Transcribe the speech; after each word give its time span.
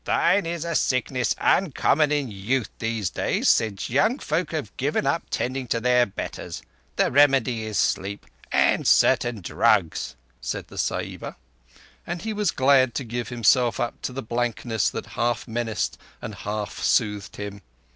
"Thine 0.03 0.47
is 0.47 0.65
a 0.65 0.73
sickness 0.73 1.35
uncommon 1.37 2.11
in 2.11 2.31
youth 2.31 2.71
these 2.79 3.11
days: 3.11 3.47
since 3.49 3.87
young 3.87 4.17
folk 4.17 4.51
have 4.51 4.75
given 4.75 5.05
up 5.05 5.21
tending 5.29 5.67
their 5.67 6.07
betters. 6.07 6.63
The 6.95 7.11
remedy 7.11 7.65
is 7.67 7.77
sleep, 7.77 8.25
and 8.51 8.87
certain 8.87 9.41
drugs," 9.41 10.15
said 10.41 10.69
the 10.69 10.79
Sahiba; 10.79 11.35
and 12.07 12.23
he 12.23 12.33
was 12.33 12.49
glad 12.49 12.95
to 12.95 13.03
give 13.03 13.29
himself 13.29 13.79
up 13.79 14.01
to 14.01 14.11
the 14.11 14.23
blankness 14.23 14.89
that 14.89 15.05
half 15.05 15.47
menaced 15.47 15.99
and 16.19 16.33
half 16.33 16.79
soothed 16.81 17.35
him. 17.35 17.61